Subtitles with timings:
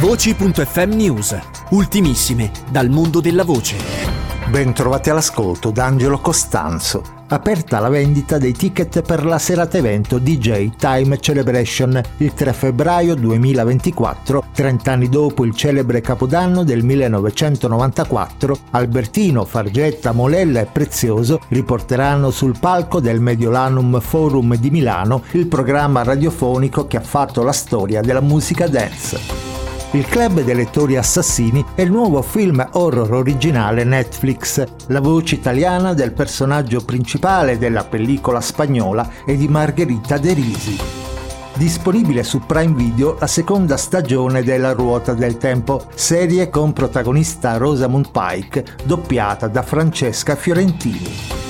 [0.00, 1.36] Voci.fm News,
[1.70, 3.76] ultimissime dal mondo della voce.
[4.48, 7.02] Bentrovati all'ascolto da Angelo Costanzo.
[7.26, 13.16] Aperta la vendita dei ticket per la serata evento DJ Time Celebration il 3 febbraio
[13.16, 22.30] 2024, 30 anni dopo il celebre capodanno del 1994, Albertino, Fargetta, Molella e Prezioso riporteranno
[22.30, 28.00] sul palco del Mediolanum Forum di Milano il programma radiofonico che ha fatto la storia
[28.00, 29.47] della musica dance.
[29.92, 35.94] Il club dei lettori assassini è il nuovo film horror originale Netflix, la voce italiana
[35.94, 40.76] del personaggio principale della pellicola spagnola e di Margherita De Risi.
[41.54, 48.10] Disponibile su Prime Video la seconda stagione della Ruota del Tempo, serie con protagonista Rosamund
[48.10, 51.47] Pike, doppiata da Francesca Fiorentini.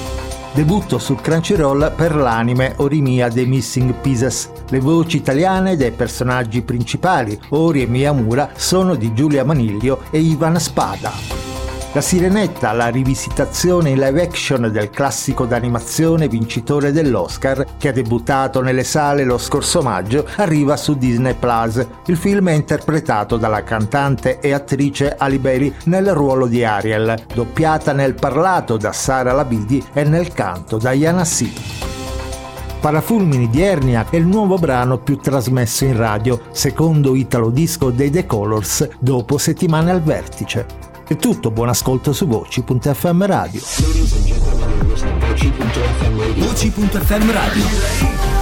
[0.59, 4.51] Debutto su Crunchyroll per l'anime Orimia dei Missing Pieces.
[4.71, 10.59] Le voci italiane dei personaggi principali, Ori e Miyamura, sono di Giulia Maniglio e Ivan
[10.59, 11.38] Spada.
[11.95, 18.61] La Sirenetta, la rivisitazione in live action del classico d'animazione vincitore dell'Oscar, che ha debuttato
[18.61, 21.85] nelle sale lo scorso maggio, arriva su Disney Plus.
[22.05, 27.93] Il film è interpretato dalla cantante e attrice Ali Bailey nel ruolo di Ariel, doppiata
[27.93, 31.51] nel parlato da Sara Labidi e nel canto da Yana C.
[32.81, 38.11] Parafulmini di Ernia è il nuovo brano più trasmesso in radio, secondo Italo Disco dei
[38.11, 40.88] The Colors, dopo settimane al vertice.
[41.09, 43.63] È tutto, buon ascolto su voci.fm radio.
[46.37, 48.38] Voci.fm radio.